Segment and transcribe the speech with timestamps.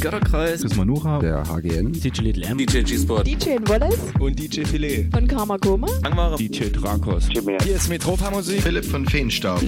[0.00, 0.60] Götterkreis.
[0.60, 1.18] Hier ist Manucha.
[1.18, 1.92] Der HGN.
[1.92, 2.58] DJ Little M.
[2.58, 3.26] DJ G-Sport.
[3.26, 3.98] DJ Wallace.
[4.20, 5.08] Und DJ Filet.
[5.12, 5.88] Von Karma Koma.
[6.04, 6.36] Angmare.
[6.36, 7.28] DJ Drakos.
[7.28, 8.62] Hier ist Metropa Musik.
[8.62, 9.60] Philipp von Feenstaub.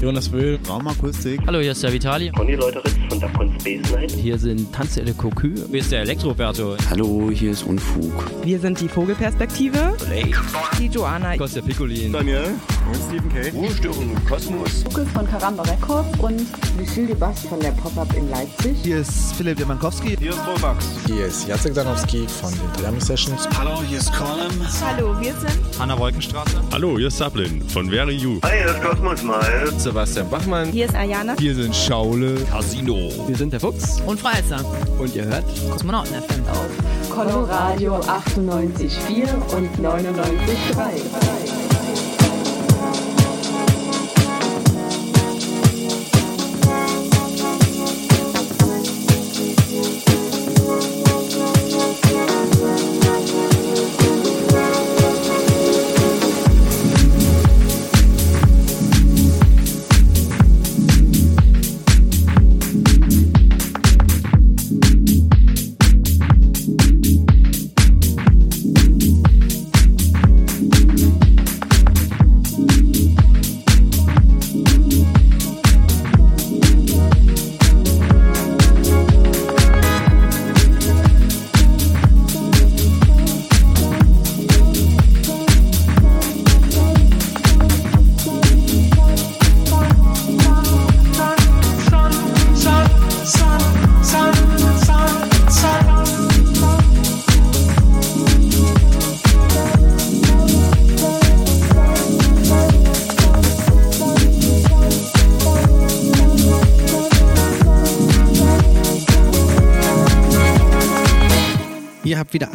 [0.00, 0.58] Jonas Böhl.
[0.68, 1.40] Raumakustik.
[1.46, 2.30] Hallo, hier ist der Vitali.
[2.30, 4.12] Conny Leuteritz von Dapcon Space Night.
[4.12, 5.48] Hier sind Tanzelle Cocu.
[5.68, 6.76] Hier ist der Elektroberto.
[6.90, 8.12] Hallo, hier ist Unfug.
[8.44, 9.96] Wir sind die Vogelperspektive.
[10.06, 10.38] Blake.
[10.78, 11.36] Die Joanna.
[11.36, 12.12] Kostja Piccolin.
[12.12, 12.54] Daniel.
[12.86, 13.50] Und Stephen K.
[13.50, 14.84] Ruhestörung Kosmos.
[14.84, 16.42] Lukas von Karamba Records und
[16.78, 18.76] Lucille Bass von der Pop-Up in Leipzig.
[18.82, 20.16] Hier ist Philipp Demankowski.
[20.18, 20.86] Hier ist Robax.
[21.06, 23.48] Hier ist Jacek Danowski von den Triami Sessions.
[23.58, 24.50] Hallo, hier ist Colin.
[24.84, 26.60] Hallo, wir sind Hanna Wolkenstraße.
[26.72, 28.40] Hallo, hier ist Sablin von Very You.
[28.42, 29.72] Hi, hier ist Cosmos Mal.
[29.76, 30.68] Sebastian Bachmann.
[30.70, 31.34] Hier ist Ayana.
[31.38, 32.36] Hier sind Schaule.
[32.50, 33.10] Casino.
[33.26, 34.00] Wir sind der Fuchs.
[34.06, 34.64] Und Freizer.
[34.98, 36.44] Und ihr hört Kosmonauten FM.
[36.50, 36.68] Auf
[37.14, 41.43] Coloradio 98,4 und 99,3.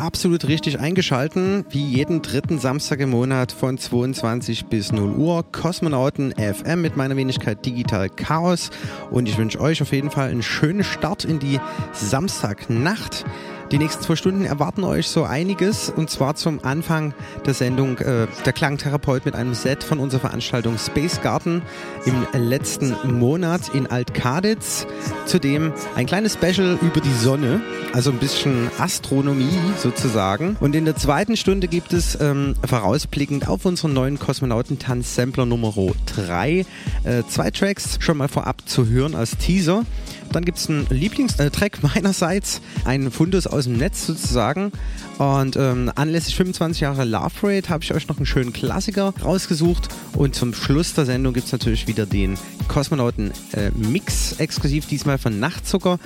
[0.09, 5.45] Absolut richtig eingeschalten, wie jeden dritten Samstag im Monat von 22 bis 0 Uhr.
[5.51, 8.71] Kosmonauten FM mit meiner Wenigkeit Digital Chaos.
[9.11, 11.59] Und ich wünsche euch auf jeden Fall einen schönen Start in die
[11.93, 13.23] Samstagnacht.
[13.71, 17.13] Die nächsten zwei Stunden erwarten euch so einiges und zwar zum Anfang
[17.45, 21.61] der Sendung äh, der Klangtherapeut mit einem Set von unserer Veranstaltung Space Garden
[22.05, 24.87] im letzten Monat in Altkaditz.
[25.27, 27.61] Zudem ein kleines Special über die Sonne,
[27.93, 30.57] also ein bisschen Astronomie sozusagen.
[30.59, 35.73] Und in der zweiten Stunde gibt es ähm, vorausblickend auf unseren neuen Kosmonautentanz-Sampler Nummer
[36.15, 36.65] 3
[37.03, 39.83] äh, zwei Tracks schon mal vorab zu hören als Teaser.
[40.31, 44.71] Dann gibt es einen Lieblingstrack meinerseits, einen Fundus aus dem Netz sozusagen.
[45.17, 49.89] Und ähm, anlässlich 25 Jahre Love Parade habe ich euch noch einen schönen Klassiker rausgesucht.
[50.13, 55.17] Und zum Schluss der Sendung gibt es natürlich wieder den Kosmonauten äh, Mix, exklusiv diesmal
[55.17, 55.99] von Nachtzucker.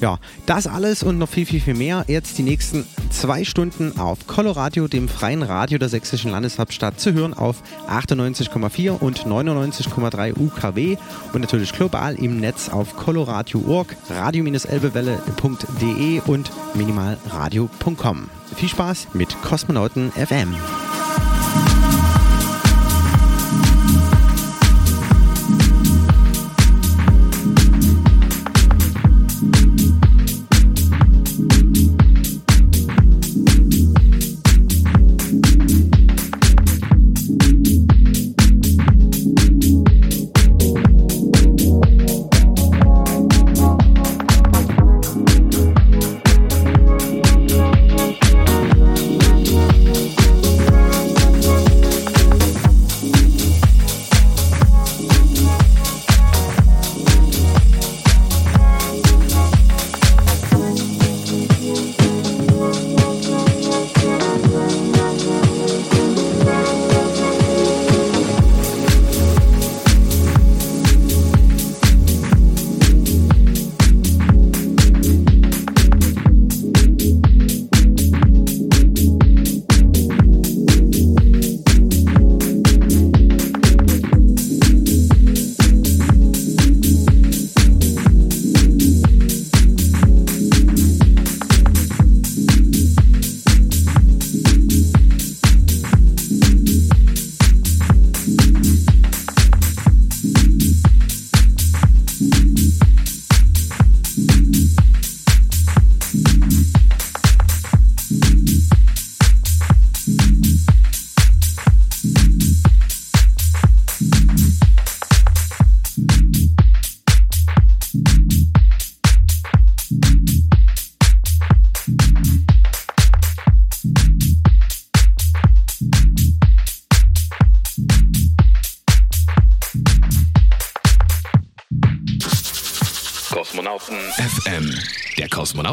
[0.00, 2.04] Ja, das alles und noch viel, viel, viel mehr.
[2.06, 7.34] Jetzt die nächsten zwei Stunden auf Coloradio, dem freien Radio der sächsischen Landeshauptstadt, zu hören
[7.34, 10.96] auf 98,4 und 99,3 UKW
[11.32, 18.30] und natürlich global im Netz auf coloradio.org, radio-elbewelle.de und minimalradio.com.
[18.54, 20.54] Viel Spaß mit Kosmonauten FM.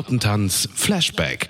[0.07, 1.50] Der Kosmonautentanz Flashback.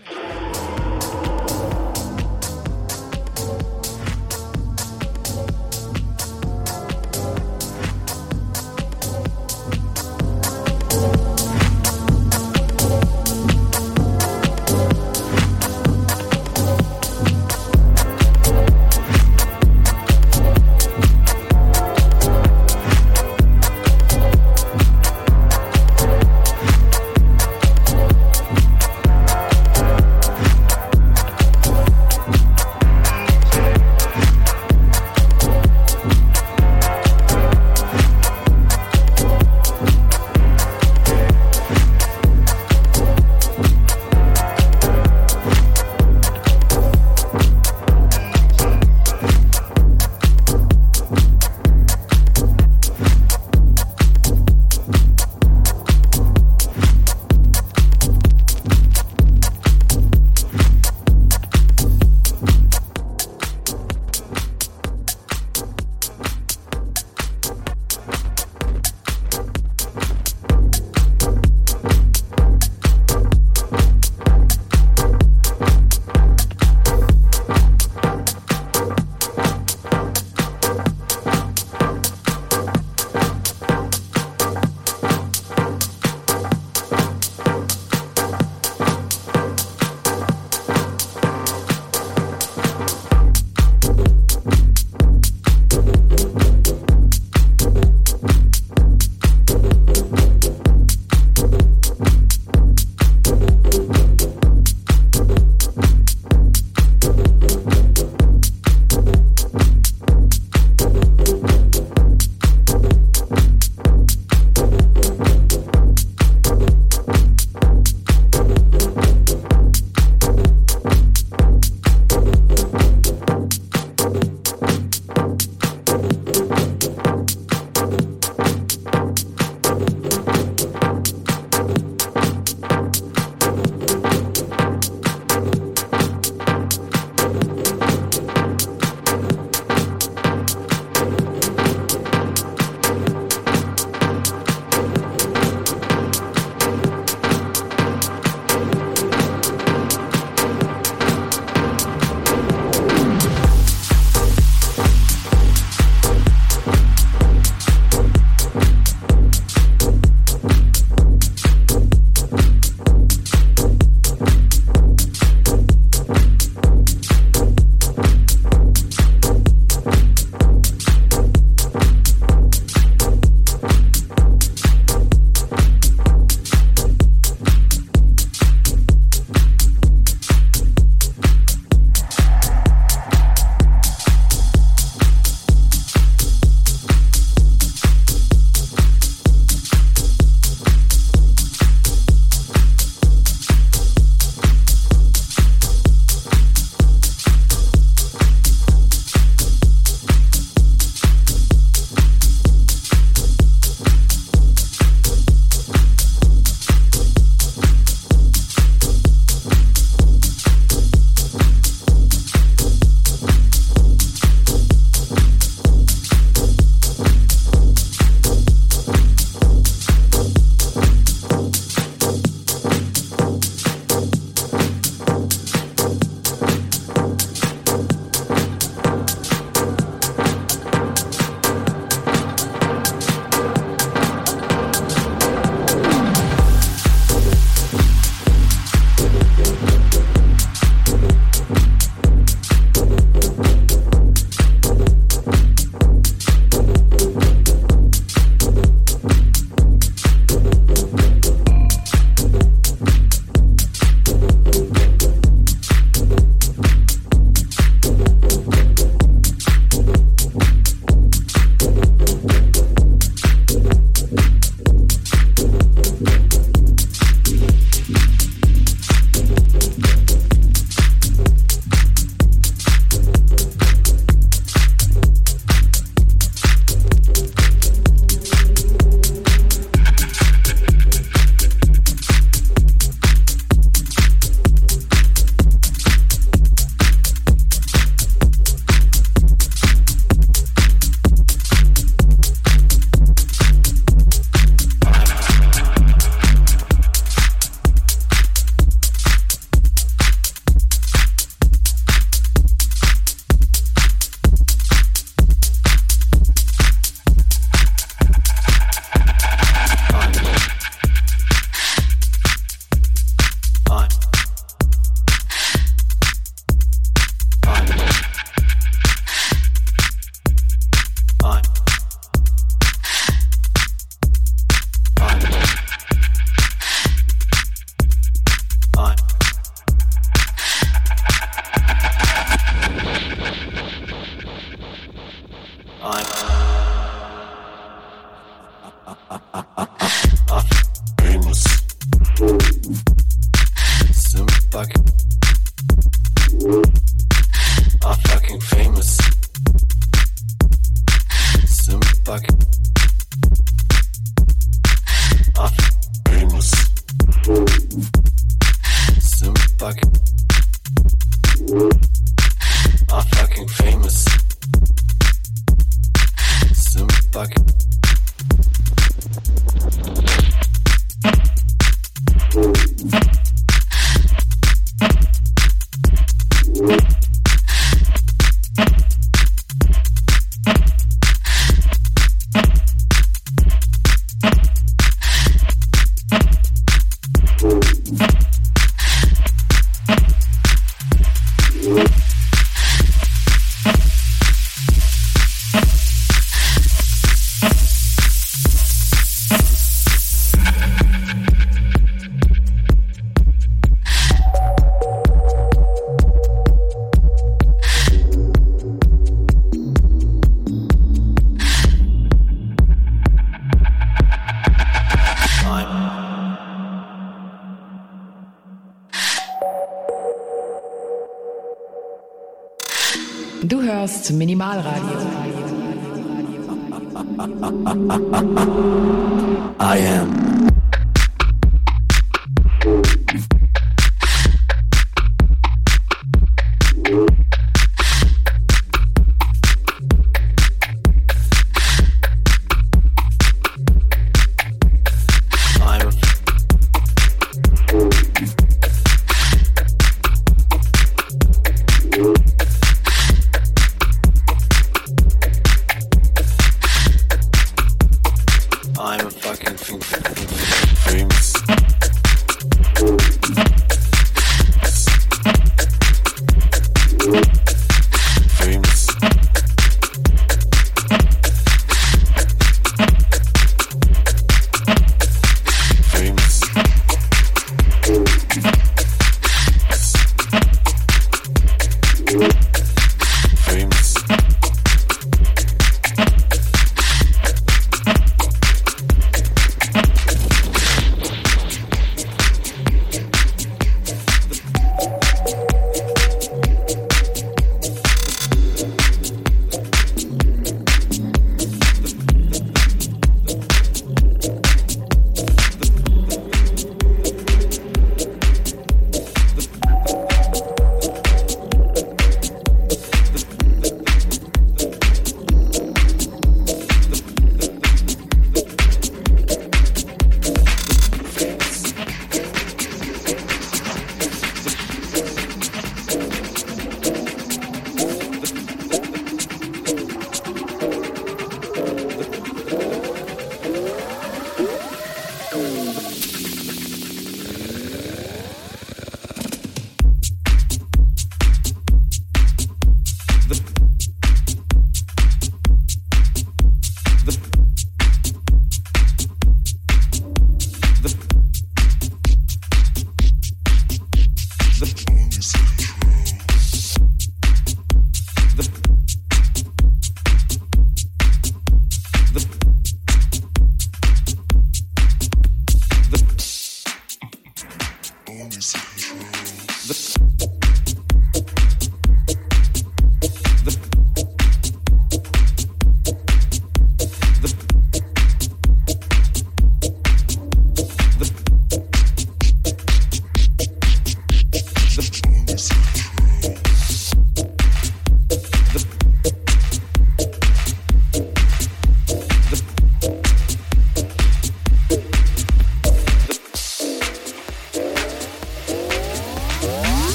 [427.96, 428.35] ah, ah.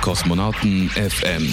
[0.00, 1.46] Kosmonauten FM.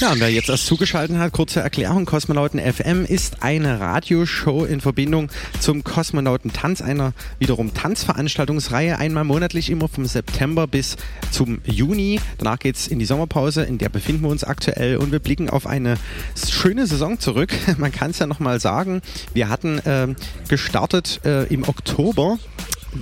[0.00, 2.04] Ja, und wer jetzt erst zugeschaltet hat, kurze Erklärung.
[2.04, 9.88] Kosmonauten FM ist eine Radioshow in Verbindung zum Kosmonautentanz, einer wiederum Tanzveranstaltungsreihe, einmal monatlich immer
[9.88, 10.96] vom September bis
[11.30, 12.20] zum Juni.
[12.36, 15.66] Danach geht's in die Sommerpause, in der befinden wir uns aktuell und wir blicken auf
[15.66, 15.96] eine
[16.36, 17.50] schöne Saison zurück.
[17.78, 19.00] Man kann es ja nochmal sagen.
[19.32, 20.14] Wir hatten äh,
[20.48, 22.38] gestartet äh, im Oktober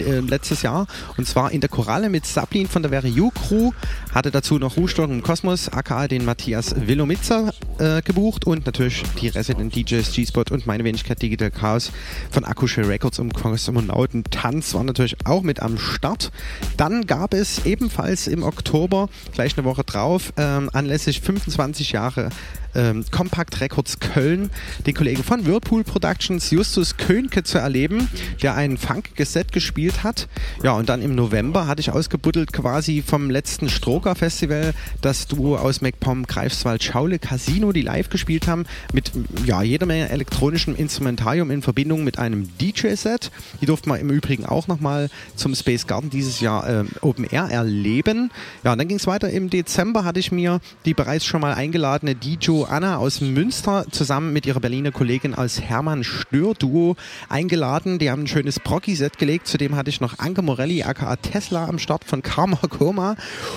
[0.01, 3.73] äh, letztes Jahr und zwar in der Koralle mit Sablin von der You Crew,
[4.13, 9.29] hatte dazu noch Ruhestörung im Kosmos, aka den Matthias Willomitzer äh, gebucht und natürlich die
[9.29, 11.93] Resident DJs G-Spot und meine Wenigkeit Digital Chaos
[12.31, 16.31] von Akusche Records und Kosmonauten Tanz waren natürlich auch mit am Start.
[16.77, 22.31] Dann gab es ebenfalls im Oktober, gleich eine Woche drauf, ähm, anlässlich 25 Jahre
[22.75, 24.51] ähm, Compact Records Köln,
[24.87, 28.09] den Kollegen von Whirlpool Productions, Justus Könke, zu erleben,
[28.43, 30.29] der ein funkiges Set gespielt hat.
[30.63, 35.57] Ja, und dann im November hatte ich ausgebuddelt quasi vom letzten Stroker Festival das Duo
[35.57, 39.13] aus MacPom Greifswald Schaule Casino, die live gespielt haben, mit
[39.45, 43.31] ja, jeder Menge elektronischem Instrumentarium in Verbindung mit einem DJ-Set.
[43.61, 47.49] Die durften wir im Übrigen auch nochmal zum Space Garden dieses Jahr äh, Open Air
[47.51, 48.31] erleben.
[48.65, 49.31] Ja, und dann ging es weiter.
[49.31, 54.33] Im Dezember hatte ich mir die bereits schon mal eingeladene DJ Anna aus Münster zusammen
[54.33, 56.97] mit ihrer Berliner Kollegin als Hermann Stör Duo
[57.29, 57.99] eingeladen.
[57.99, 59.47] Die haben ein schönes Procky-Set gelegt.
[59.47, 63.17] Zudem hatte ich noch Anke Morelli aka Tesla am Start von Karma Koma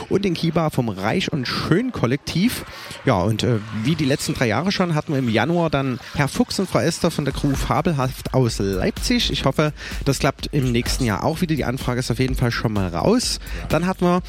[0.10, 2.65] und den Kiba vom Reich und Schön Kollektiv.
[3.06, 6.28] Ja, und äh, wie die letzten drei Jahre schon hatten wir im Januar dann Herr
[6.28, 9.32] Fuchs und Frau Esther von der Crew Fabelhaft aus Leipzig.
[9.32, 9.74] Ich hoffe,
[10.06, 11.56] das klappt im nächsten Jahr auch wieder.
[11.56, 13.39] Die Anfrage ist auf jeden Fall schon mal raus.
[13.70, 14.22] Dann hatten wir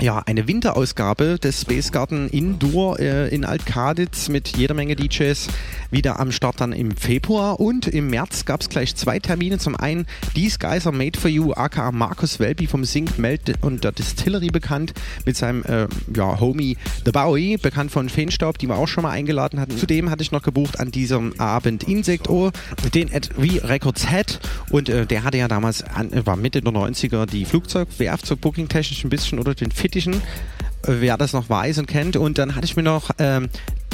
[0.00, 5.48] ja, eine Winterausgabe des Space Garden Indoor äh, in Altkaditz mit jeder Menge DJs
[5.90, 9.58] wieder am Start dann im Februar und im März gab es gleich zwei Termine.
[9.58, 13.84] Zum einen These Guys are Made for You, aka Markus Welby vom Sync Melt und
[13.84, 14.94] der Distillery bekannt
[15.26, 19.10] mit seinem äh, ja, Homie The Bowie, bekannt von Feenstaub, die wir auch schon mal
[19.10, 19.76] eingeladen hatten.
[19.76, 22.50] Zudem hatte ich noch gebucht an diesem Abend Insect O,
[22.94, 24.40] den at V Records Head
[24.70, 29.04] und äh, der hatte ja damals, an, war Mitte der 90er die Flugzeugwerft so bookingtechnisch
[29.04, 30.22] ein bisschen oder den Fittichen
[30.82, 32.16] wer das noch weiß und kennt.
[32.16, 33.48] Und dann hatte ich mir noch ähm,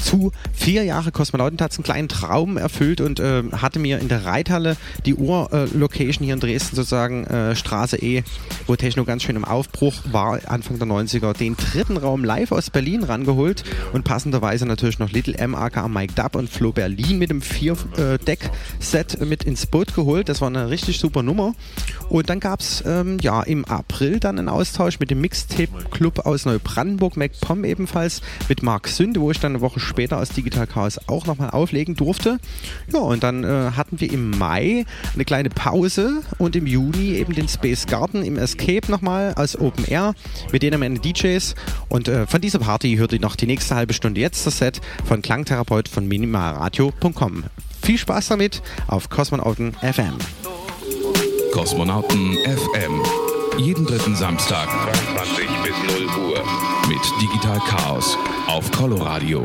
[0.06, 4.76] zu vier Jahre Kosmonautentanz einen kleinen Traum erfüllt und äh, hatte mir in der Reithalle
[5.04, 8.22] die Ur-Location hier in Dresden sozusagen äh, Straße E,
[8.66, 12.70] wo Techno ganz schön im Aufbruch war, Anfang der 90er, den dritten Raum live aus
[12.70, 17.30] Berlin rangeholt und passenderweise natürlich noch Little M, aka Mike Dub und Flo Berlin mit
[17.30, 20.28] dem Vier-Deck-Set mit ins Boot geholt.
[20.28, 21.54] Das war eine richtig super Nummer.
[22.08, 26.44] Und dann gab es ähm, ja, im April dann einen Austausch mit dem Mixtape-Club aus
[26.76, 31.00] Neubrandenburg, MacPom ebenfalls, mit Mark Sünde, wo ich dann eine Woche später aus Digital Chaos
[31.06, 32.38] auch nochmal auflegen durfte.
[32.92, 34.84] Ja, und dann äh, hatten wir im Mai
[35.14, 39.84] eine kleine Pause und im Juni eben den Space Garden im Escape nochmal als Open
[39.86, 40.14] Air
[40.52, 41.54] mit denen Menge DJs.
[41.88, 44.80] Und äh, von dieser Party hört ihr noch die nächste halbe Stunde jetzt das Set
[45.04, 47.44] von Klangtherapeut von minimalradio.com.
[47.82, 50.18] Viel Spaß damit auf Kosmonauten FM.
[51.52, 53.02] Kosmonauten FM.
[53.58, 54.68] Jeden dritten Samstag
[55.16, 56.65] 22 bis 0 Uhr
[57.46, 59.44] Digital Chaos auf Coloradio.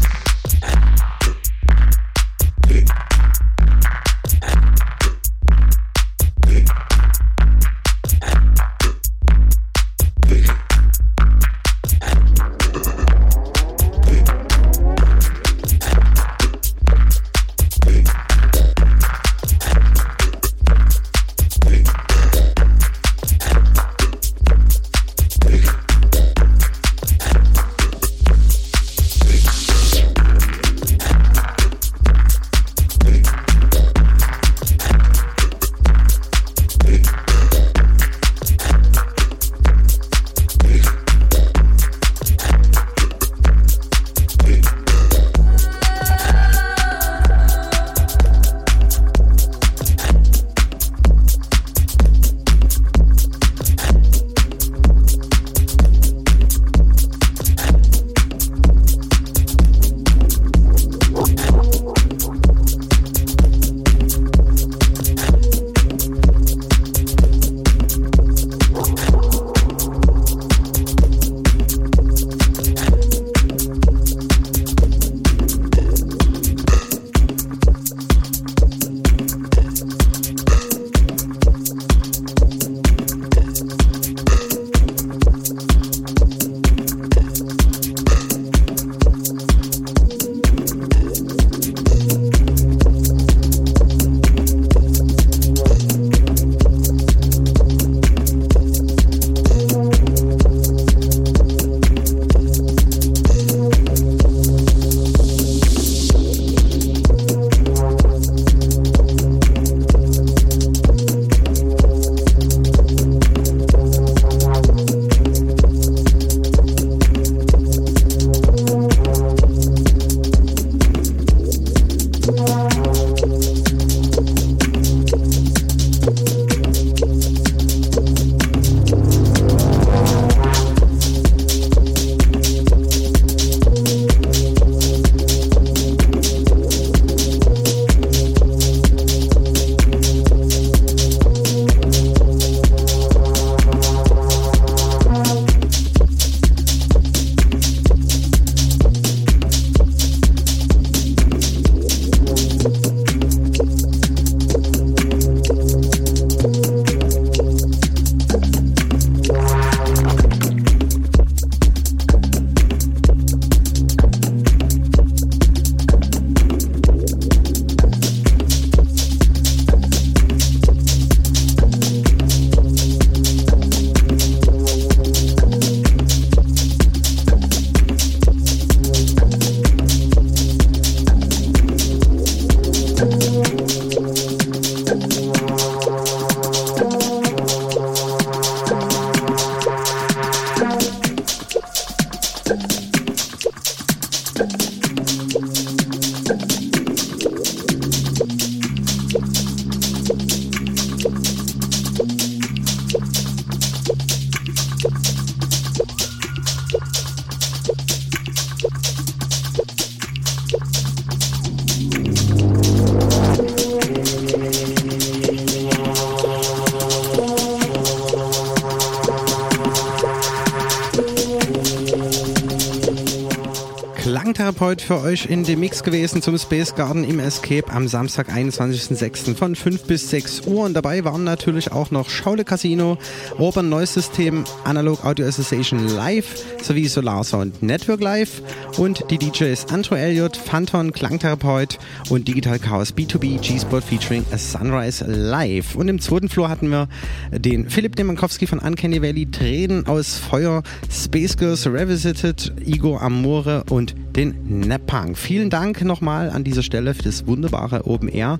[224.31, 229.35] Klangtherapeut für euch in dem Mix gewesen zum Space Garden im Escape am Samstag, 21.06.
[229.35, 230.63] von 5 bis 6 Uhr.
[230.63, 232.97] Und dabei waren natürlich auch noch Schaule Casino,
[233.37, 238.41] Urban Noise System, Analog Audio Association Live sowie Solar Sound Network Live
[238.77, 241.77] und die DJs Andrew Elliott, Phanton, Klangtherapeut
[242.09, 245.75] und Digital Chaos B2B G-Spot featuring A Sunrise Live.
[245.75, 246.87] Und im zweiten Floor hatten wir
[247.31, 253.93] den Philipp Demankowski von Uncanny Valley, Tränen aus Feuer, Space Girls Revisited, Igor Amore und
[254.15, 255.15] den Nepang.
[255.15, 258.39] Vielen Dank nochmal an dieser Stelle für das wunderbare Open Air.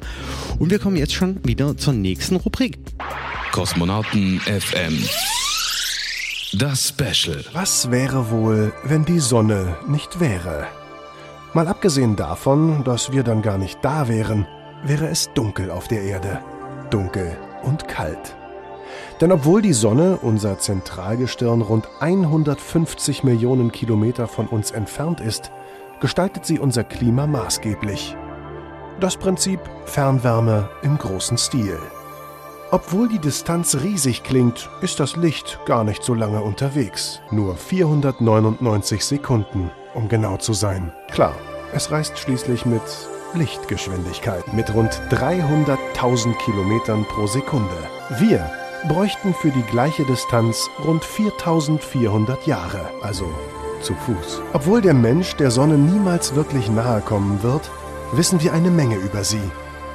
[0.60, 2.78] Und wir kommen jetzt schon wieder zur nächsten Rubrik.
[3.52, 5.04] Kosmonauten FM.
[6.54, 7.44] Das Special.
[7.54, 10.68] Was wäre wohl, wenn die Sonne nicht wäre?
[11.54, 14.48] Mal abgesehen davon, dass wir dann gar nicht da wären,
[14.84, 16.40] wäre es dunkel auf der Erde.
[16.90, 18.36] Dunkel und kalt.
[19.20, 25.52] Denn obwohl die Sonne, unser Zentralgestirn, rund 150 Millionen Kilometer von uns entfernt ist,
[26.02, 28.18] gestaltet sie unser Klima maßgeblich.
[29.00, 31.80] Das Prinzip Fernwärme im großen Stil.
[32.72, 37.22] Obwohl die Distanz riesig klingt, ist das Licht gar nicht so lange unterwegs.
[37.30, 40.92] Nur 499 Sekunden, um genau zu sein.
[41.12, 41.36] Klar,
[41.74, 42.82] es reist schließlich mit
[43.34, 47.76] Lichtgeschwindigkeit, mit rund 300.000 Kilometern pro Sekunde.
[48.20, 48.50] Wir
[48.88, 53.26] bräuchten für die gleiche Distanz rund 4400 Jahre, also
[53.82, 54.42] zu Fuß.
[54.54, 57.70] Obwohl der Mensch der Sonne niemals wirklich nahe kommen wird,
[58.14, 59.42] wissen wir eine Menge über sie.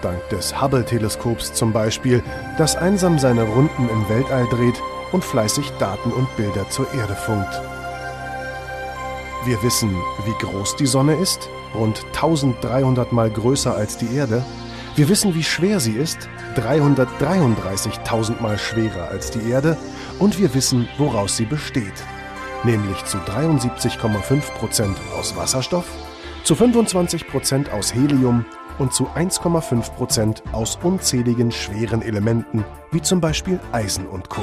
[0.03, 2.23] Dank des Hubble-Teleskops zum Beispiel,
[2.59, 4.81] das einsam seine Runden im Weltall dreht
[5.13, 7.61] und fleißig Daten und Bilder zur Erde funkt.
[9.45, 9.91] Wir wissen,
[10.25, 14.45] wie groß die Sonne ist, rund 1300 Mal größer als die Erde.
[14.97, 19.77] Wir wissen, wie schwer sie ist, 333.000 Mal schwerer als die Erde.
[20.19, 21.93] Und wir wissen, woraus sie besteht,
[22.67, 25.87] nämlich zu 73,5% aus Wasserstoff,
[26.45, 28.45] zu 25% aus Helium
[28.79, 34.43] und zu 1,5% aus unzähligen schweren Elementen, wie zum Beispiel Eisen und Co.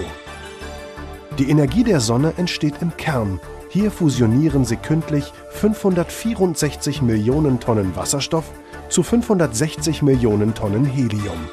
[1.38, 3.40] Die Energie der Sonne entsteht im Kern.
[3.70, 8.46] Hier fusionieren sekündlich 564 Millionen Tonnen Wasserstoff
[8.90, 11.50] zu 560 Millionen Tonnen Helium.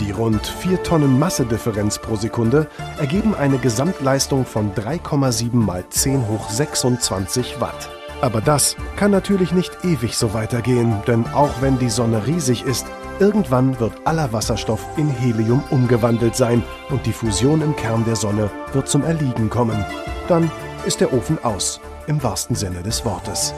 [0.00, 2.66] Die rund 4 Tonnen Massedifferenz pro Sekunde
[2.98, 7.90] ergeben eine Gesamtleistung von 3,7 mal 10 hoch 26 Watt.
[8.22, 12.86] Aber das kann natürlich nicht ewig so weitergehen, denn auch wenn die Sonne riesig ist,
[13.18, 18.50] irgendwann wird aller Wasserstoff in Helium umgewandelt sein und die Fusion im Kern der Sonne
[18.72, 19.84] wird zum Erliegen kommen.
[20.28, 20.50] Dann
[20.86, 23.54] ist der Ofen aus, im wahrsten Sinne des Wortes.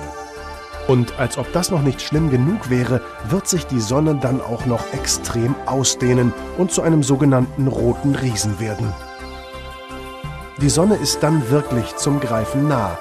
[0.89, 4.66] Und als ob das noch nicht schlimm genug wäre, wird sich die Sonne dann auch
[4.66, 8.93] noch extrem ausdehnen und zu einem sogenannten roten Riesen werden.
[10.61, 12.99] Die Sonne ist dann wirklich zum Greifen nah,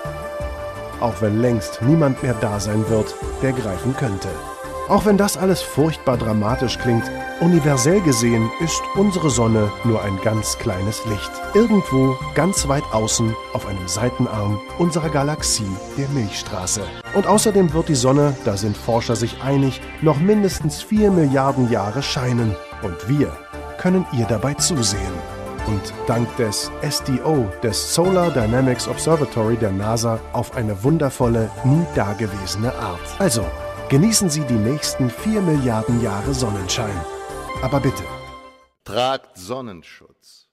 [1.00, 4.30] auch wenn längst niemand mehr da sein wird, der greifen könnte.
[4.92, 10.58] Auch wenn das alles furchtbar dramatisch klingt, universell gesehen ist unsere Sonne nur ein ganz
[10.58, 11.32] kleines Licht.
[11.54, 16.82] Irgendwo ganz weit außen auf einem Seitenarm unserer Galaxie, der Milchstraße.
[17.16, 22.04] Und außerdem wird die Sonne, da sind Forscher sich einig, noch mindestens 4 Milliarden Jahre
[22.04, 22.54] scheinen.
[22.82, 23.32] Und wir
[23.78, 25.14] können ihr dabei zusehen.
[25.68, 32.76] Und dank des SDO, des Solar Dynamics Observatory der NASA, auf eine wundervolle, nie dagewesene
[32.76, 33.00] Art.
[33.20, 33.46] Also,
[33.92, 36.96] Genießen Sie die nächsten 4 Milliarden Jahre Sonnenschein.
[37.62, 38.04] Aber bitte.
[38.86, 40.48] Tragt Sonnenschutz.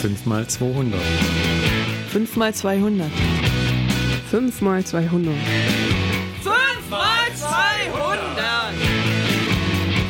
[0.00, 1.00] Fünfmal 200.
[2.08, 3.08] Fünfmal 200.
[4.28, 5.32] Fünfmal 200.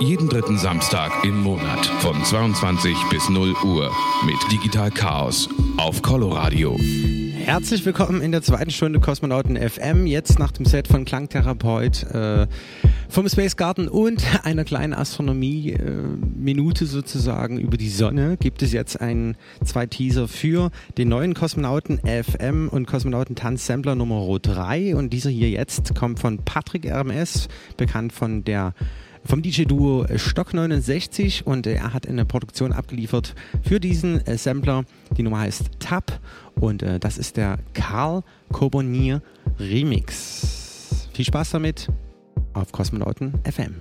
[0.00, 3.94] Jeden dritten Samstag im Monat von 22 bis 0 Uhr
[4.24, 5.46] mit Digital Chaos
[5.76, 6.78] auf Coloradio.
[7.44, 10.06] Herzlich willkommen in der zweiten Stunde Kosmonauten FM.
[10.06, 12.46] Jetzt nach dem Set von Klangtherapeut äh,
[13.10, 18.98] vom Space Garden und einer kleinen Astronomie-Minute äh, sozusagen über die Sonne gibt es jetzt
[19.02, 24.96] ein, zwei Teaser für den neuen Kosmonauten FM und Kosmonauten Tanz Sampler Nummer 3.
[24.96, 28.72] Und dieser hier jetzt kommt von Patrick RMS, bekannt von der
[29.24, 34.84] vom DJ-Duo Stock 69 und er hat eine Produktion abgeliefert für diesen äh, Sampler.
[35.16, 36.20] Die Nummer heißt Tab
[36.54, 39.22] und äh, das ist der Karl Cobonier
[39.58, 41.08] Remix.
[41.12, 41.88] Viel Spaß damit
[42.54, 43.74] auf Kosmonauten FM.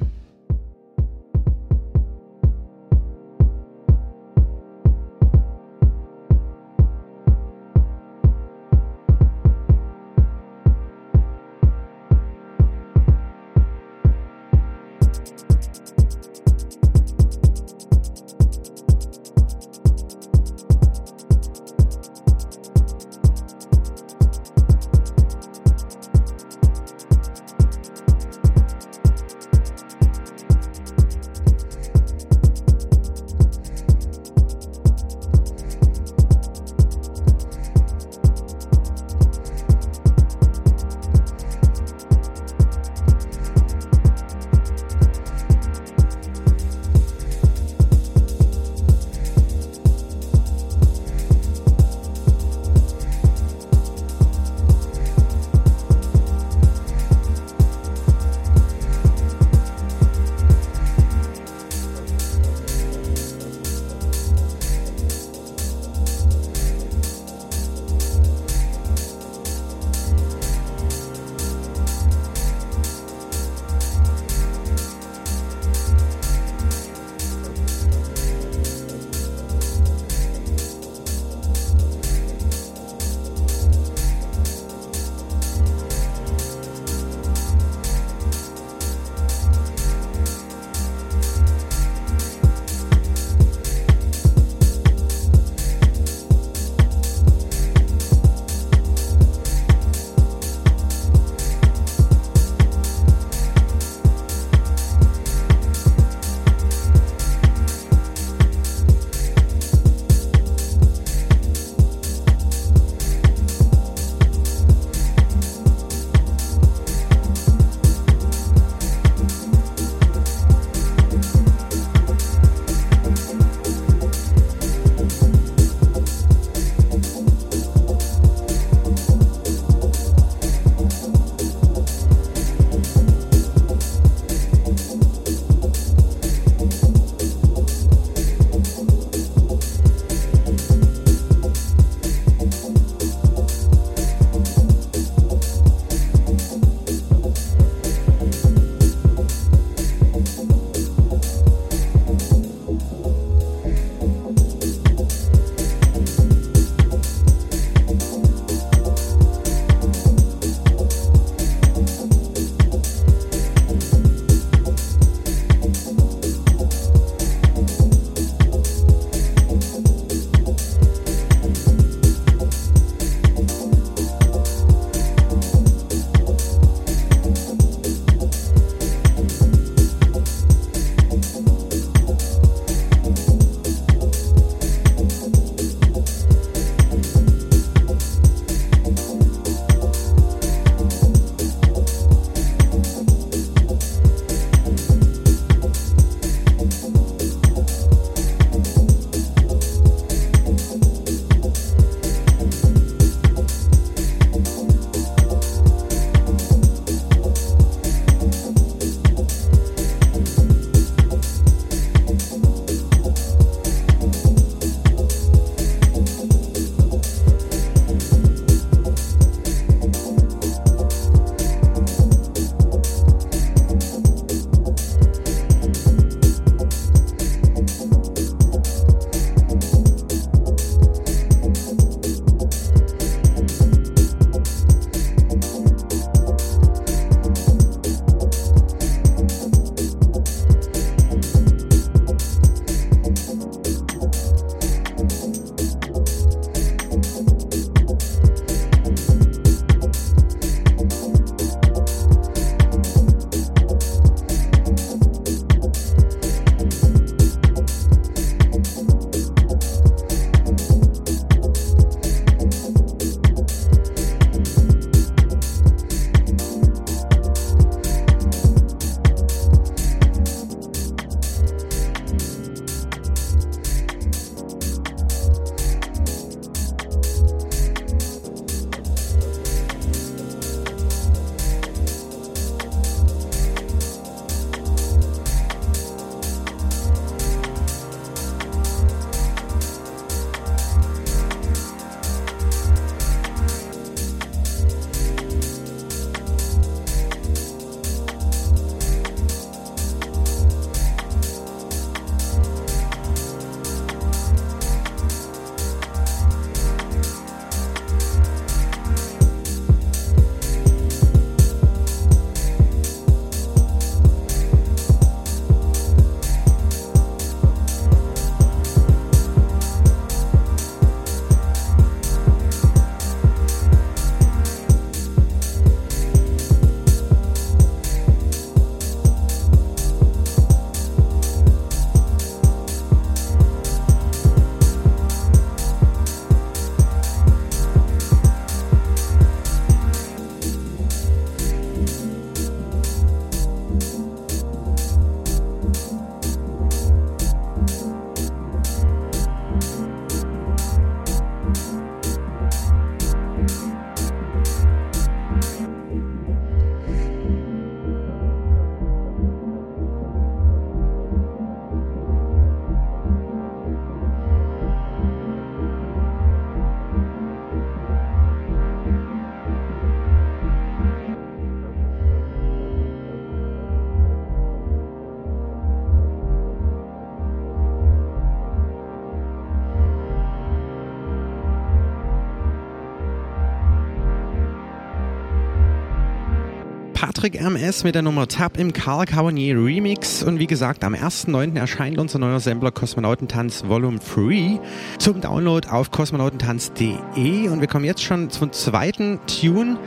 [387.19, 390.23] Patrick MS mit der Nummer Tab im Karl Cavanier Remix.
[390.23, 391.59] Und wie gesagt, am 1.9.
[391.59, 394.57] erscheint unser neuer Sampler Kosmonautentanz Volume 3
[394.99, 397.49] zum Download auf kosmonautentanz.de.
[397.49, 399.77] Und wir kommen jetzt schon zum zweiten Tune.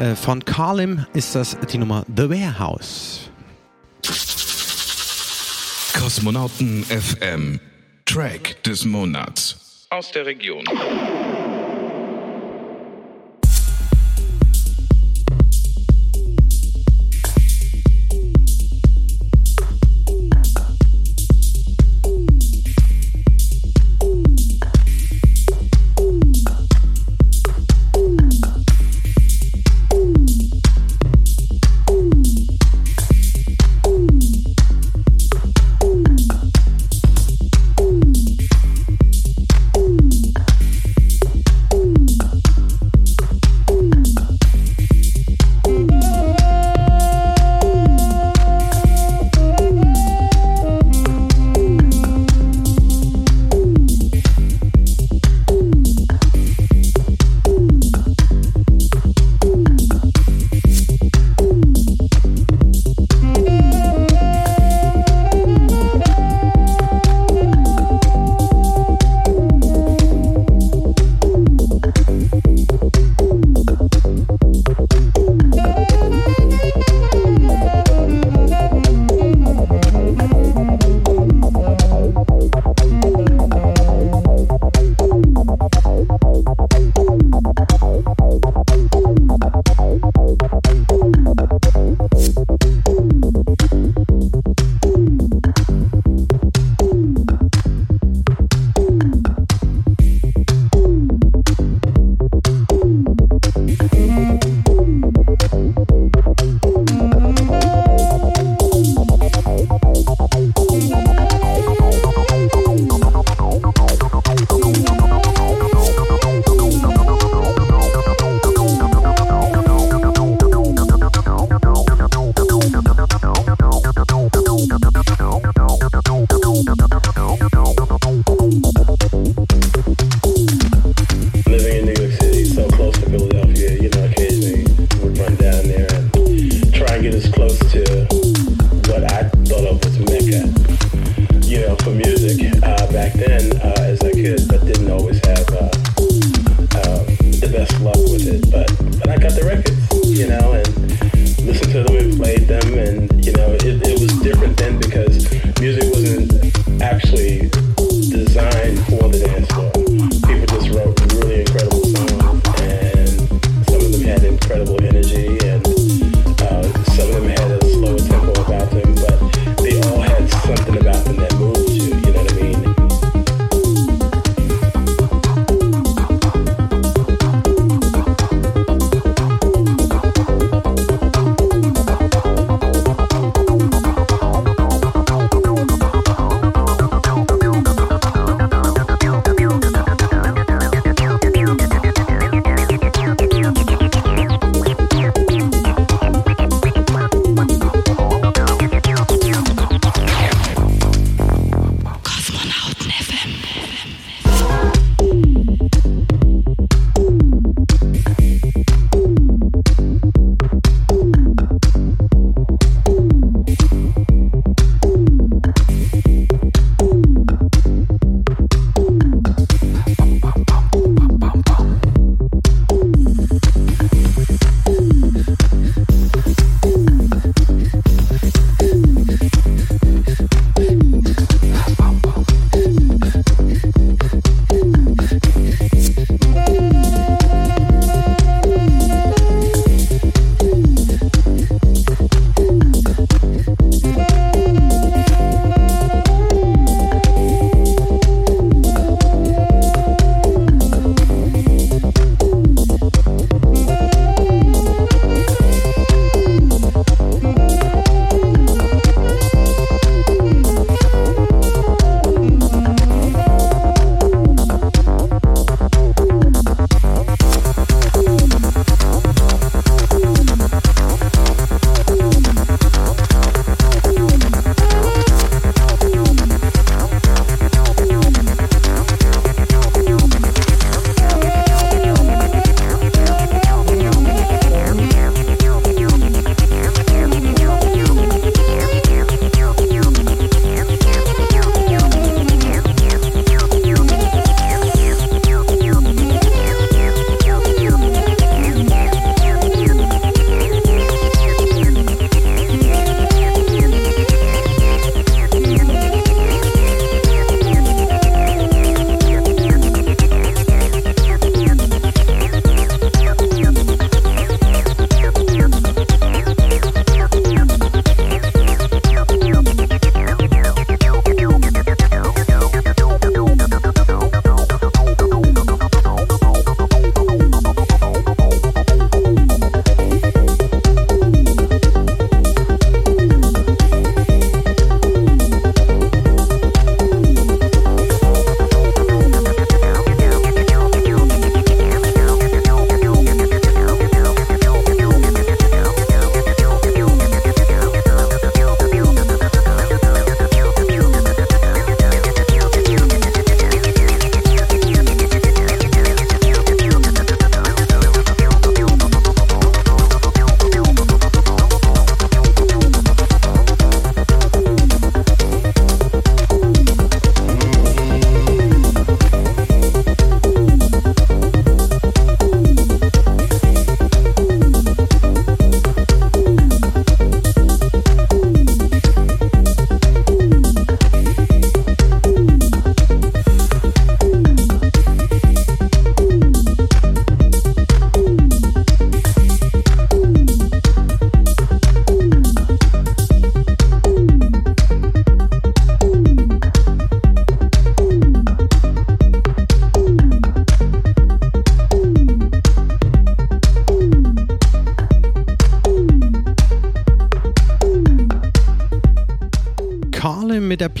[0.00, 3.30] Äh, von Carlim ist das die Nummer The Warehouse.
[5.98, 7.58] Kosmonauten FM.
[8.04, 9.86] Track des Monats.
[9.88, 10.66] Aus der Region.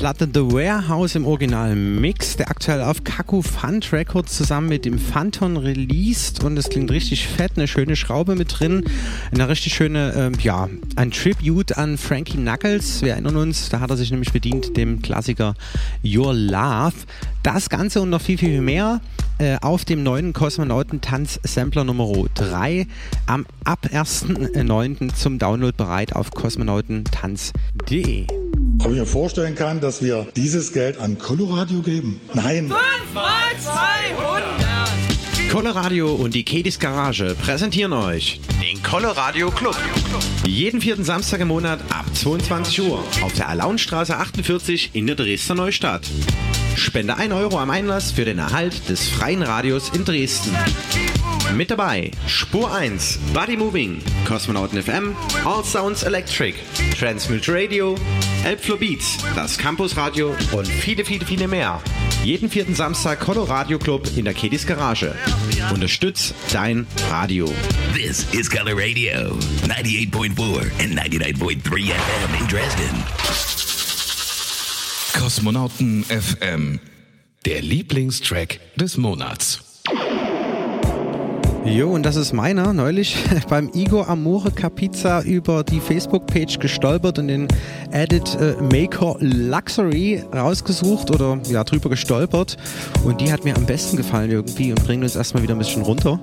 [0.02, 4.98] Platte The Warehouse im originalen Mix, der aktuell auf Kaku Fund Records zusammen mit dem
[4.98, 8.82] Phantom released und es klingt richtig fett, eine schöne Schraube mit drin,
[9.32, 13.90] eine richtig schöne, ähm, ja, ein Tribute an Frankie Knuckles, wir erinnern uns, da hat
[13.90, 15.54] er sich nämlich bedient, dem Klassiker
[16.04, 16.94] Your Love.
[17.44, 19.00] Das Ganze und noch viel, viel mehr
[19.38, 22.88] äh, auf dem neuen Kosmonautentanz-Sampler Nummer 3
[23.26, 25.14] am ab 1.9.
[25.14, 28.41] zum Download bereit auf kosmonautentanz.de.
[28.80, 32.20] Ob ich mir vorstellen kann, dass wir dieses Geld an Coloradio geben?
[32.34, 32.68] Nein.
[32.68, 33.22] 5 mal
[33.58, 35.50] 200.
[35.50, 39.76] Coloradio und die Kedis Garage präsentieren euch den Coloradio Club.
[40.46, 45.56] Jeden vierten Samstag im Monat ab 22 Uhr auf der Alaunstraße 48 in der Dresdner
[45.56, 46.08] Neustadt.
[46.76, 50.56] Spende 1 Euro am Einlass für den Erhalt des freien Radios in Dresden.
[51.56, 55.14] Mit dabei Spur 1, Body Moving, Kosmonauten FM,
[55.44, 56.54] All Sounds Electric,
[56.98, 57.94] Transmute Radio,
[58.44, 61.82] Elbflow Beats, das Campus Radio und viele, viele, viele mehr.
[62.24, 65.14] Jeden vierten Samstag Coloradio Club in der Kedis Garage.
[65.72, 67.52] Unterstütz dein Radio.
[67.94, 73.04] This is Color Radio, 98.4 and 99.3 FM in Dresden.
[75.18, 76.80] Kosmonauten FM,
[77.44, 79.61] der Lieblingstrack des Monats.
[81.64, 82.72] Jo, und das ist meiner.
[82.72, 83.16] Neulich
[83.48, 87.46] beim Igor Amore Capizza über die Facebook-Page gestolpert und den
[87.92, 92.56] Edit äh, Maker Luxury rausgesucht oder ja, drüber gestolpert.
[93.04, 95.82] Und die hat mir am besten gefallen irgendwie und bringt uns erstmal wieder ein bisschen
[95.82, 96.18] runter.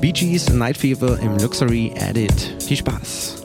[0.00, 2.56] Bee Gees Night Fever im Luxury Edit.
[2.66, 3.39] Viel Spaß.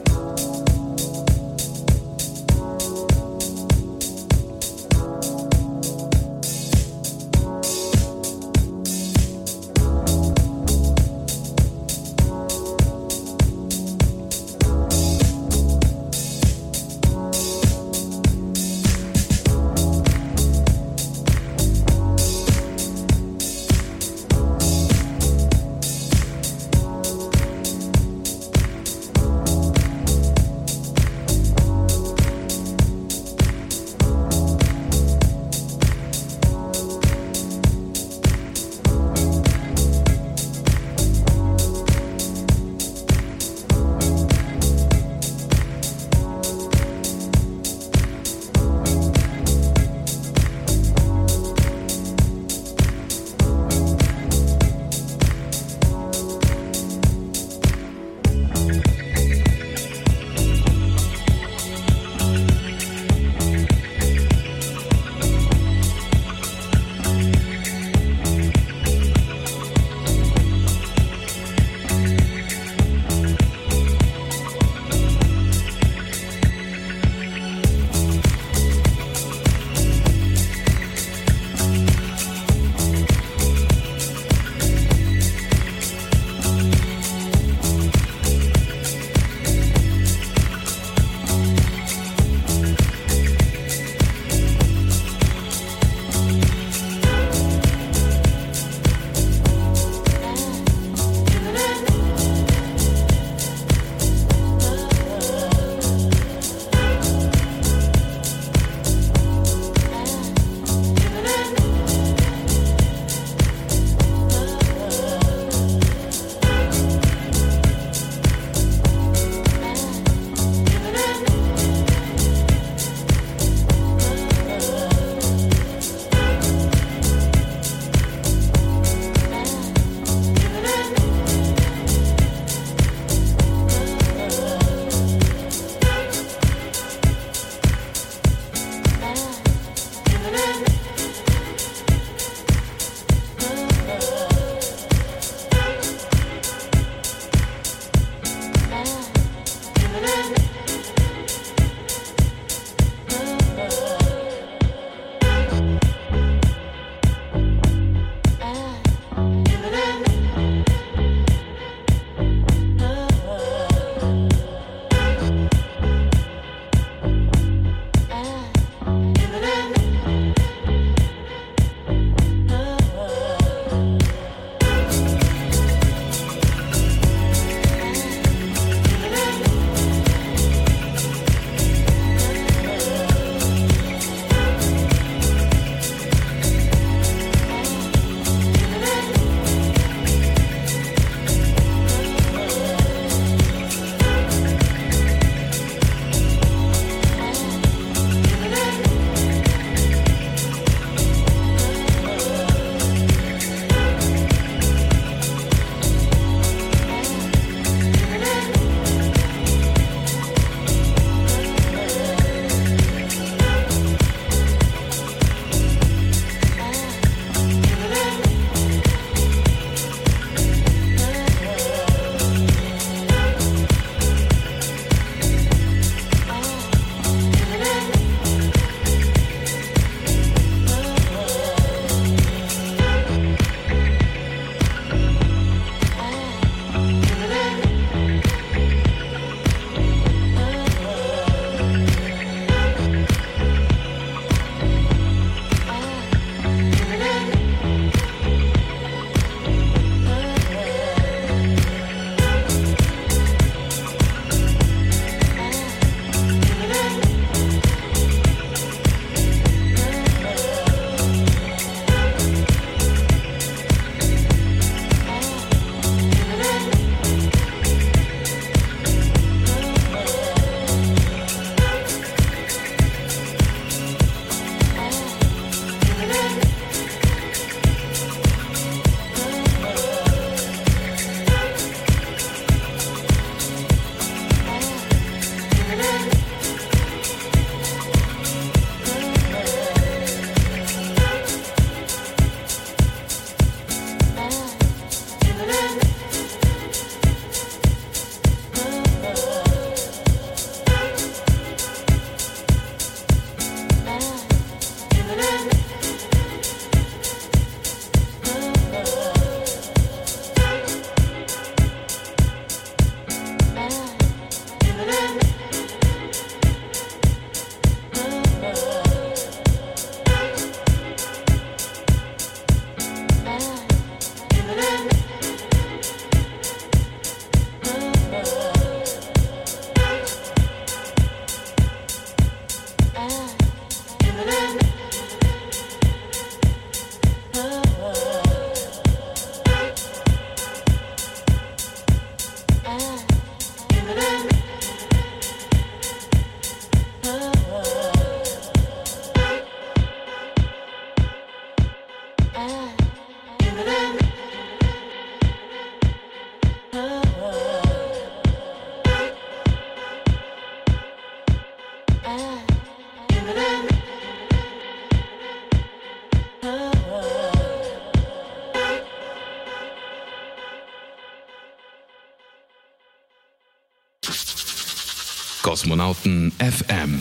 [375.56, 377.00] Kosmonauten FM,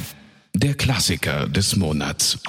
[0.53, 2.40] der Klassiker des Monats.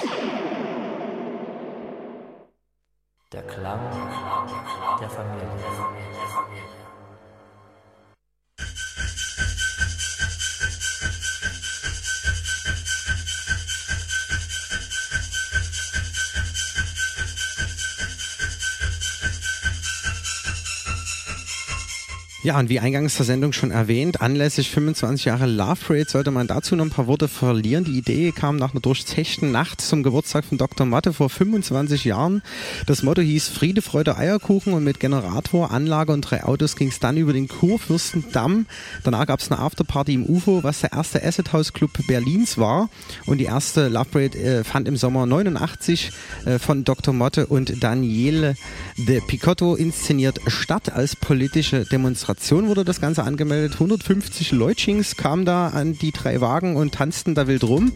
[22.47, 26.47] Ja, und wie eingangs der Sendung schon erwähnt, anlässlich 25 Jahre Love Parade sollte man
[26.47, 27.83] dazu noch ein paar Worte verlieren.
[27.83, 30.85] Die Idee kam nach einer durchzechten Nacht zum Geburtstag von Dr.
[30.85, 32.41] Matte vor 25 Jahren.
[32.85, 37.01] Das Motto hieß Friede, Freude, Eierkuchen und mit Generator, Anlage und drei Autos ging es
[37.01, 38.65] dann über den Kurfürstendamm.
[39.03, 42.89] Danach gab es eine Afterparty im UFO, was der erste Acid House Club Berlins war.
[43.25, 46.11] Und die erste Love Parade äh, fand im Sommer 89
[46.45, 47.13] äh, von Dr.
[47.13, 48.55] Motte und Daniele
[48.95, 52.36] de Picotto inszeniert statt als politische Demonstration
[52.67, 53.73] wurde das Ganze angemeldet.
[53.73, 57.93] 150 Leutschings kamen da an die drei Wagen und tanzten da wild rum.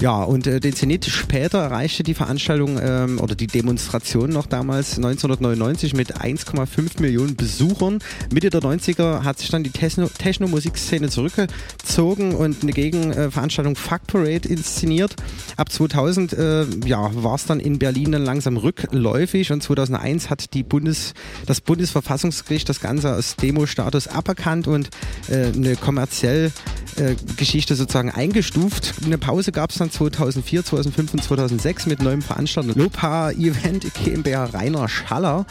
[0.00, 4.96] Ja, und äh, den Zenit später erreichte die Veranstaltung ähm, oder die Demonstration noch damals
[4.96, 7.98] 1999 mit 1,5 Millionen Besuchern.
[8.32, 14.48] Mitte der 90er hat sich dann die Techno- Techno-Musikszene zurückgezogen und eine Gegenveranstaltung Fuck Parade
[14.48, 15.16] inszeniert.
[15.56, 20.54] Ab 2000 äh, ja, war es dann in Berlin dann langsam rückläufig und 2001 hat
[20.54, 21.12] die Bundes,
[21.46, 24.90] das Bundesverfassungsgericht das Ganze als Demo-Status aberkannt und
[25.28, 26.52] äh, eine kommerzielle
[26.98, 28.94] äh, Geschichte sozusagen eingestuft.
[29.04, 34.44] Eine Pause gab es dann 2004, 2005 und 2006 mit neuem Veranstalter Lopa Event GmbH
[34.46, 35.46] Rainer Schaller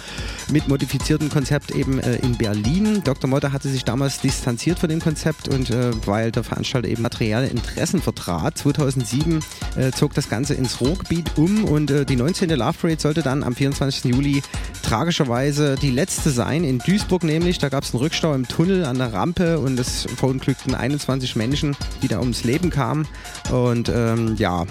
[0.52, 3.02] mit modifiziertem Konzept eben äh, in Berlin.
[3.04, 3.30] Dr.
[3.30, 7.48] Motte hatte sich damals distanziert von dem Konzept und äh, weil der Veranstalter eben materielle
[7.48, 8.58] Interessen vertrat.
[8.58, 9.40] 2007
[9.76, 12.50] äh, zog das Ganze ins Ruhrgebiet um und äh, die 19.
[12.50, 14.06] Love Parade sollte dann am 24.
[14.06, 14.42] Juli
[14.84, 17.58] tragischerweise die letzte sein, in Duisburg nämlich.
[17.58, 21.76] Da gab es einen Rückstau im Tunnel an der Rampe und es verunglückten 21 Menschen,
[22.02, 23.08] die da ums Leben kamen.
[23.52, 24.66] Und ähm, ja,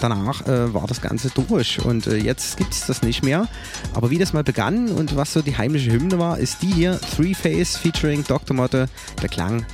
[0.00, 3.48] danach äh, war das Ganze durch und äh, jetzt gibt es das nicht mehr.
[3.94, 7.00] Aber wie das mal begann und was so die heimliche Hymne war, ist die hier,
[7.16, 8.56] Three Face featuring Dr.
[8.56, 8.88] Motte,
[9.20, 9.64] der Klang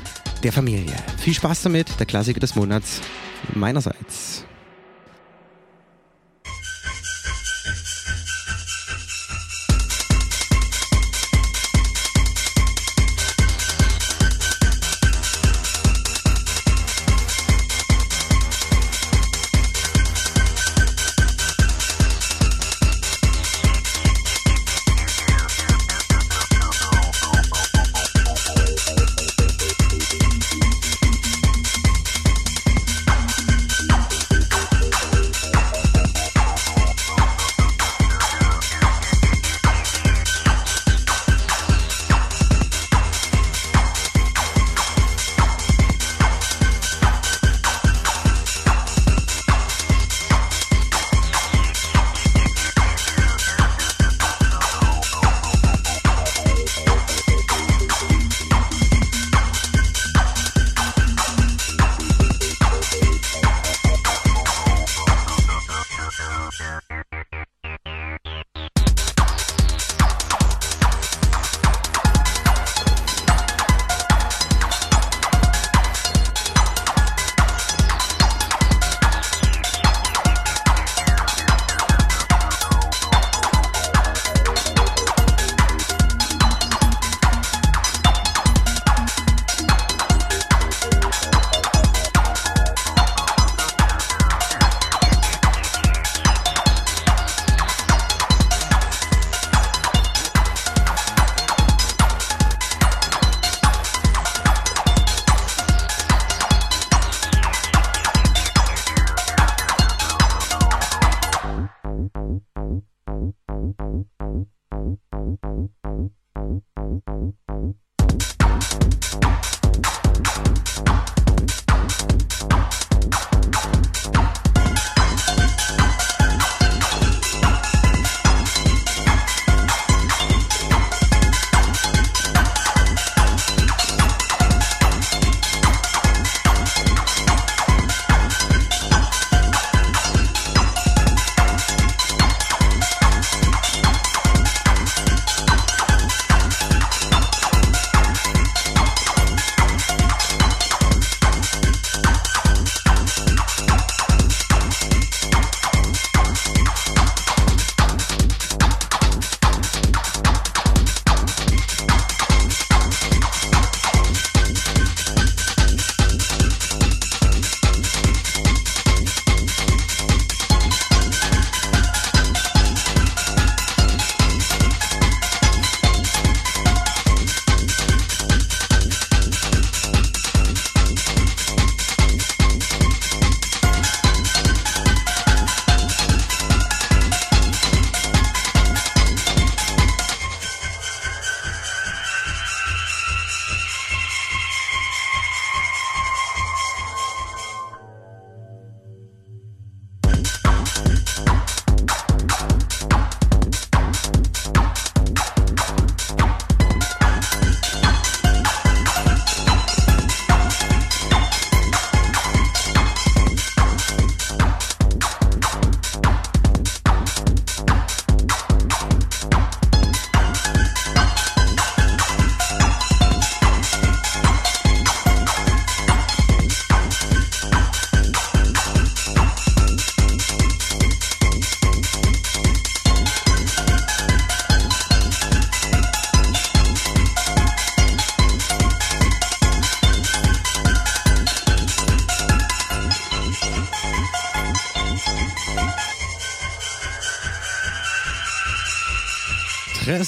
[0.42, 0.94] der Familie.
[1.18, 3.00] Viel Spaß damit, der Klassiker des Monats
[3.54, 4.44] meinerseits.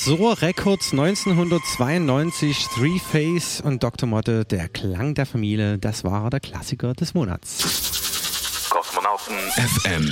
[0.03, 4.09] Tresor Records 1992, Three Face und Dr.
[4.09, 8.71] Motte, der Klang der Familie, das war der Klassiker des Monats.
[8.71, 10.11] Kosmonauten FM.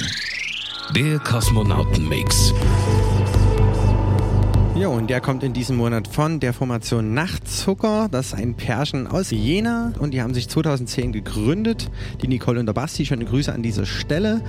[0.95, 2.53] Der Kosmonautenmix.
[4.75, 8.09] Ja, und der kommt in diesem Monat von der Formation Nachtzucker.
[8.11, 11.91] Das ist ein Pärchen aus Jena und die haben sich 2010 gegründet.
[12.23, 14.43] Die Nicole und der Basti, schöne Grüße an dieser Stelle.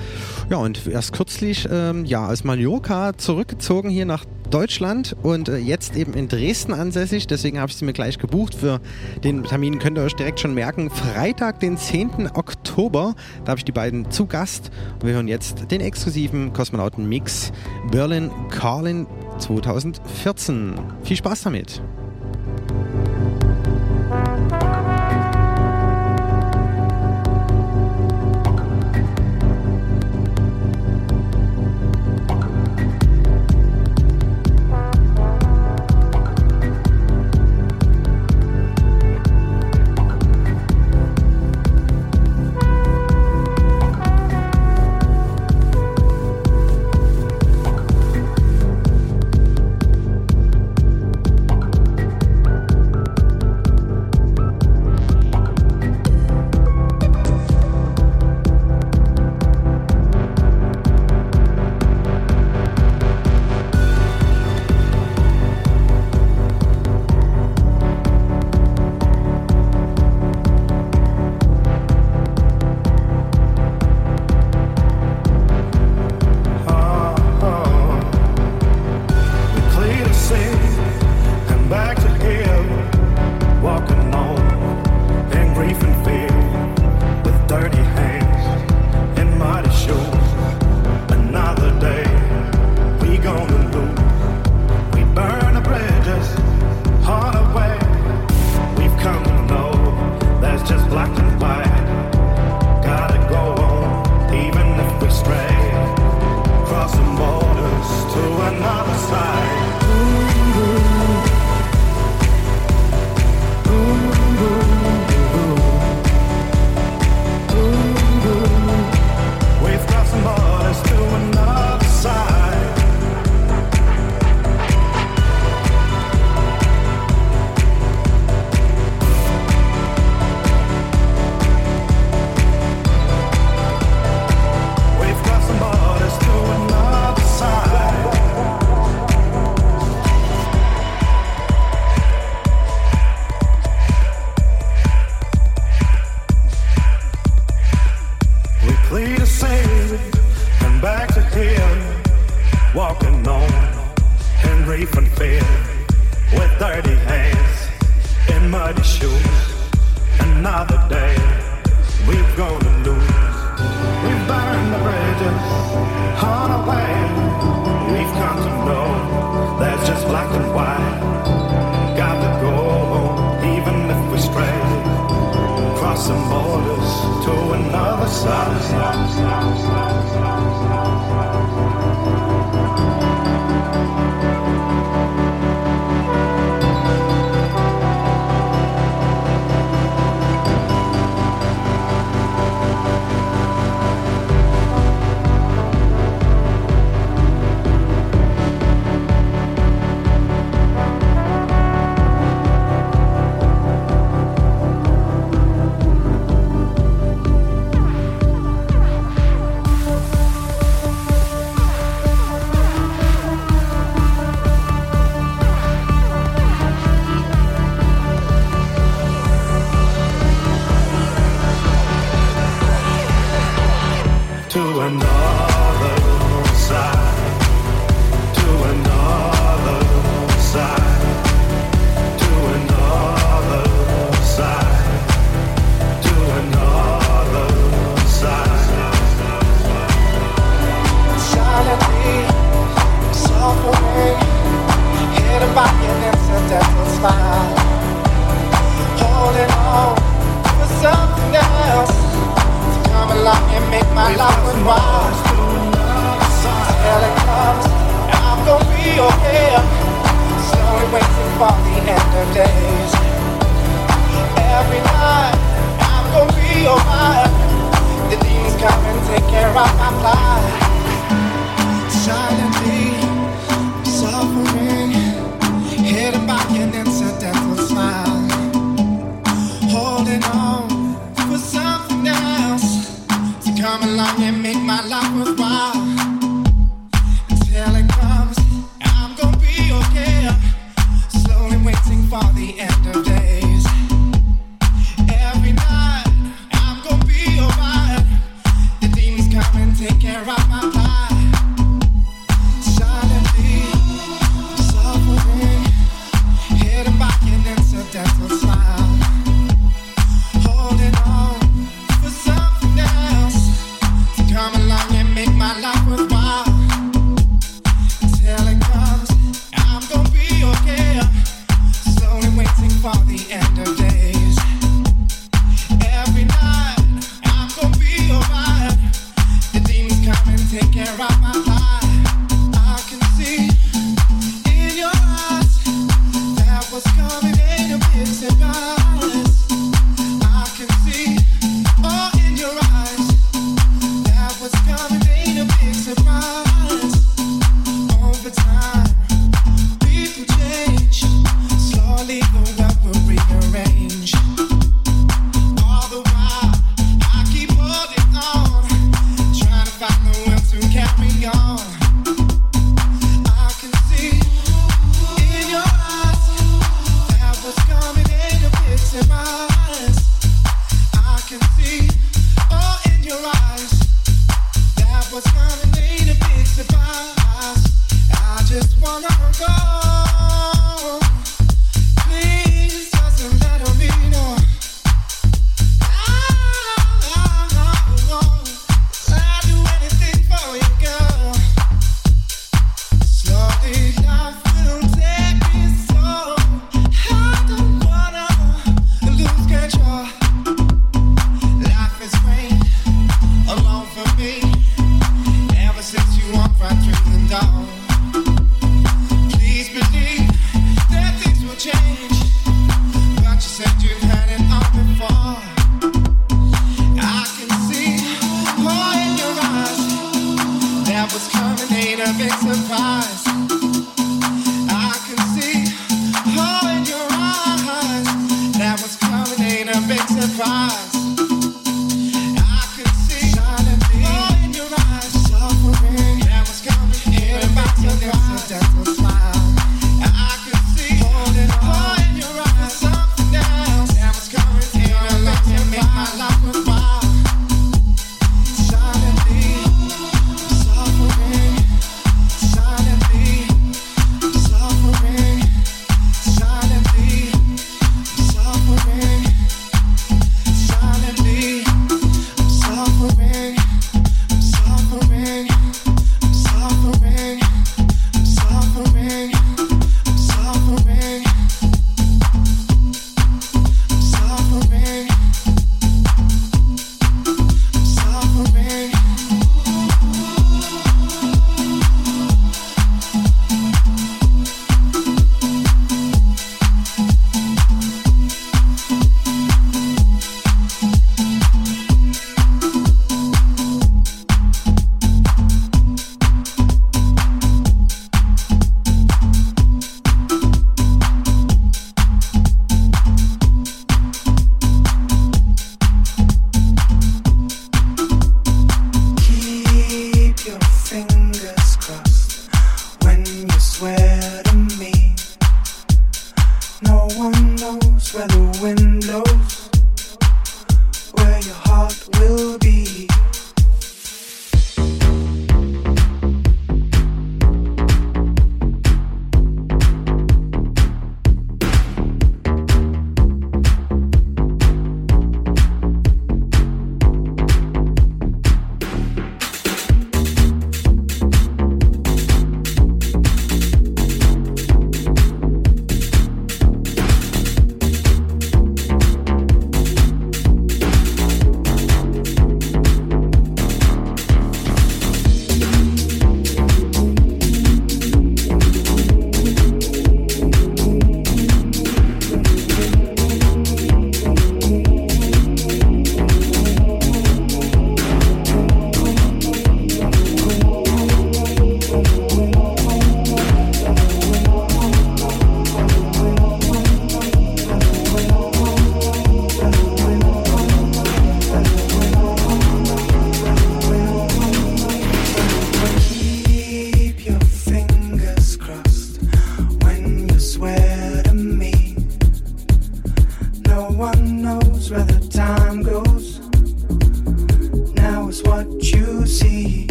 [0.49, 5.95] Ja, und erst kürzlich ähm, ja, aus Mallorca zurückgezogen hier nach Deutschland und äh, jetzt
[5.95, 7.27] eben in Dresden ansässig.
[7.27, 8.55] Deswegen habe ich sie mir gleich gebucht.
[8.55, 8.79] Für
[9.23, 10.89] den Termin könnt ihr euch direkt schon merken.
[10.89, 12.31] Freitag, den 10.
[12.33, 13.15] Oktober.
[13.43, 14.71] Da habe ich die beiden zu Gast.
[14.95, 17.51] Und wir hören jetzt den exklusiven Kosmonauten-Mix
[17.91, 19.07] Berlin Carlin
[19.39, 20.73] 2014.
[21.03, 21.81] Viel Spaß damit!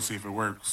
[0.00, 0.69] See if it works.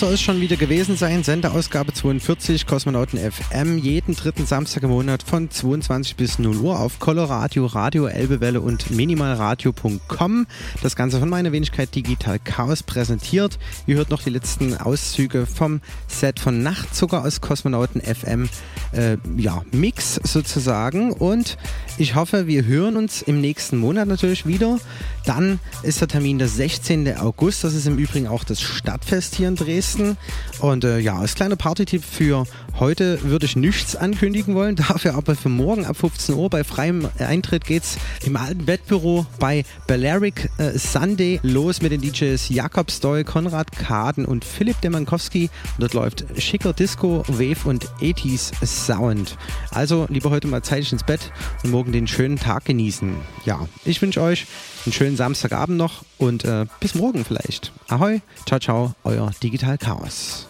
[0.00, 1.22] Soll es schon wieder gewesen sein.
[1.24, 6.98] Sendeausgabe 42, Kosmonauten FM, jeden dritten Samstag im Monat von 22 bis 0 Uhr auf
[7.00, 10.46] Coloradio, Radio Elbewelle und minimalradio.com.
[10.82, 13.58] Das Ganze von meiner Wenigkeit Digital Chaos präsentiert.
[13.86, 18.48] Ihr hört noch die letzten Auszüge vom Set von Nachtzucker aus Kosmonauten FM.
[18.92, 21.12] Äh, ja, Mix sozusagen.
[21.12, 21.58] Und
[21.98, 24.78] ich hoffe, wir hören uns im nächsten Monat natürlich wieder.
[25.26, 27.18] Dann ist der Termin der 16.
[27.18, 27.64] August.
[27.64, 29.89] Das ist im Übrigen auch das Stadtfest hier in Dresden.
[30.60, 32.44] Und äh, ja, als kleiner Partytipp für
[32.78, 34.76] heute würde ich nichts ankündigen wollen.
[34.90, 39.64] Dafür aber für morgen ab 15 Uhr bei freiem Eintritt geht's im alten Wettbüro bei
[39.86, 45.50] Balearic äh, Sunday los mit den DJs Jakob Stoy, Konrad Kaden und Philipp Demankowski.
[45.76, 49.36] Und dort läuft schicker Disco, Wave und 80s Sound.
[49.70, 51.32] Also lieber heute mal zeitig ins Bett
[51.64, 53.14] und morgen den schönen Tag genießen.
[53.44, 54.46] Ja, ich wünsche euch
[54.84, 57.72] einen schönen Samstagabend noch und äh, bis morgen vielleicht.
[57.88, 60.49] Ahoi, ciao, ciao, euer Digital Chaos.